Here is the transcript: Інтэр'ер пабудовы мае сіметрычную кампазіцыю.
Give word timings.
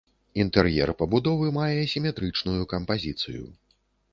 Інтэр'ер 0.43 0.91
пабудовы 1.01 1.51
мае 1.59 1.83
сіметрычную 1.93 2.61
кампазіцыю. 2.73 3.43